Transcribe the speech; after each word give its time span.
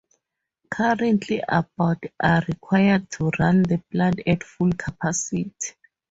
Currently 0.73 1.43
about 1.47 2.03
are 2.19 2.41
required 2.47 3.11
to 3.11 3.29
run 3.37 3.61
the 3.61 3.83
plant 3.91 4.21
at 4.25 4.43
full 4.43 4.71
capacity. 4.71 5.53